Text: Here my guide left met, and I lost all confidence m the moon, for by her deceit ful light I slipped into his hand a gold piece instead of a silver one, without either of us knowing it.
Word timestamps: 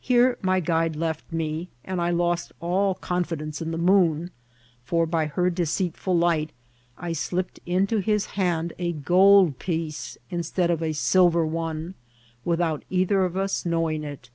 Here 0.00 0.38
my 0.42 0.60
guide 0.60 0.94
left 0.94 1.24
met, 1.32 1.66
and 1.84 2.00
I 2.00 2.10
lost 2.10 2.52
all 2.60 2.94
confidence 2.94 3.60
m 3.60 3.72
the 3.72 3.76
moon, 3.78 4.30
for 4.84 5.06
by 5.06 5.26
her 5.26 5.50
deceit 5.50 5.96
ful 5.96 6.16
light 6.16 6.52
I 6.96 7.12
slipped 7.12 7.58
into 7.66 7.98
his 7.98 8.26
hand 8.38 8.74
a 8.78 8.92
gold 8.92 9.58
piece 9.58 10.18
instead 10.30 10.70
of 10.70 10.84
a 10.84 10.92
silver 10.92 11.44
one, 11.44 11.94
without 12.44 12.84
either 12.90 13.24
of 13.24 13.36
us 13.36 13.66
knowing 13.66 14.04
it. 14.04 14.30